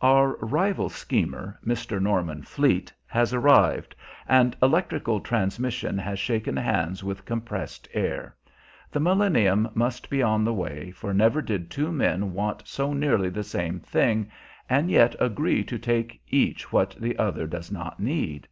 [0.00, 2.02] Our rival schemer, Mr.
[2.02, 3.94] Norman Fleet, has arrived,
[4.26, 8.34] and electrical transmission has shaken hands with compressed air.
[8.90, 13.28] The millennium must be on the way, for never did two men want so nearly
[13.28, 14.32] the same thing,
[14.68, 18.48] and yet agree to take each what the other does not need.